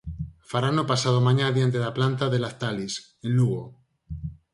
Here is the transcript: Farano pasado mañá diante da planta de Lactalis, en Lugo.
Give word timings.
Farano 0.51 0.83
pasado 0.91 1.19
mañá 1.27 1.47
diante 1.51 1.77
da 1.83 1.95
planta 1.97 2.25
de 2.29 2.37
Lactalis, 2.43 2.93
en 3.25 3.31
Lugo. 3.37 3.65